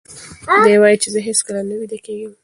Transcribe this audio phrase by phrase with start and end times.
[0.63, 2.33] دی وایي چې زه هیڅکله نه ویده کېږم.